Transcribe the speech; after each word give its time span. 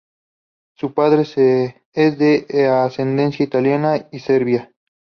Su 0.75 0.95
padre 0.95 1.21
es 1.93 2.17
de 2.17 2.67
ascendencia 2.67 3.43
italiana 3.43 4.07
y 4.11 4.17
serbia. 4.17 4.73